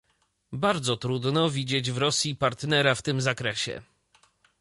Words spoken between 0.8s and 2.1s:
trudno widzieć w